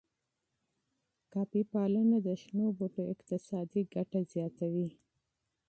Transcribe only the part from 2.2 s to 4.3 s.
د شنو بوټو اقتصادي ګټه